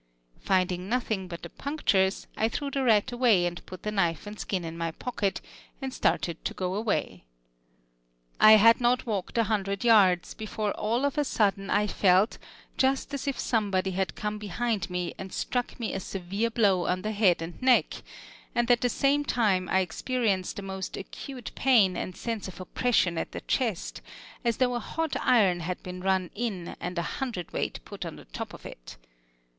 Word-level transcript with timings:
Finding 0.39 0.89
nothing 0.89 1.27
but 1.27 1.43
the 1.43 1.49
punctures, 1.51 2.25
I 2.35 2.49
threw 2.49 2.71
the 2.71 2.83
rat 2.83 3.11
away 3.11 3.45
and 3.45 3.63
put 3.67 3.83
the 3.83 3.91
knife 3.91 4.25
and 4.25 4.39
skin 4.39 4.65
in 4.65 4.75
my 4.75 4.89
pocket, 4.89 5.41
and 5.79 5.93
started 5.93 6.43
to 6.43 6.55
go 6.55 6.73
away. 6.73 7.25
I 8.39 8.53
had 8.53 8.81
not 8.81 9.05
walked 9.05 9.37
a 9.37 9.43
hundred 9.43 9.83
yards 9.83 10.33
before 10.33 10.71
all 10.71 11.05
of 11.05 11.19
a 11.19 11.23
sudden 11.23 11.69
I 11.69 11.85
felt 11.85 12.39
just 12.77 13.13
as 13.13 13.27
if 13.27 13.37
somebody 13.39 13.91
had 13.91 14.15
come 14.15 14.39
behind 14.39 14.89
me 14.89 15.13
and 15.19 15.31
struck 15.31 15.79
me 15.79 15.93
a 15.93 15.99
severe 15.99 16.49
blow 16.49 16.87
on 16.87 17.03
the 17.03 17.11
head 17.11 17.39
and 17.43 17.61
neck, 17.61 18.01
and 18.55 18.71
at 18.71 18.81
the 18.81 18.89
same 18.89 19.23
time 19.23 19.69
I 19.69 19.81
experienced 19.81 20.57
a 20.57 20.63
most 20.63 20.97
acute 20.97 21.51
pain 21.53 21.95
and 21.95 22.17
sense 22.17 22.47
of 22.47 22.59
oppression 22.59 23.19
at 23.19 23.33
the 23.33 23.41
chest, 23.41 24.01
as 24.43 24.57
though 24.57 24.73
a 24.73 24.79
hot 24.79 25.15
iron 25.21 25.59
had 25.59 25.83
been 25.83 26.01
run 26.01 26.31
in 26.33 26.69
and 26.79 26.97
a 26.97 27.03
hundred 27.21 27.51
weight 27.53 27.81
put 27.85 28.03
on 28.03 28.15
the 28.15 28.25
top 28.25 28.55
of 28.55 28.65
it. 28.65 28.97